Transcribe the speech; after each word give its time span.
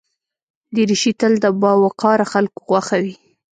دریشي 0.75 1.11
تل 1.19 1.33
د 1.43 1.45
باوقاره 1.61 2.25
خلکو 2.33 2.59
خوښه 2.65 2.97
وي. 3.03 3.13